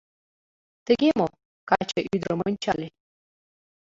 Тыге 0.85 1.09
мо?— 1.19 1.27
каче 1.69 1.99
ӱдырым 2.13 2.39
ончале. 2.47 2.87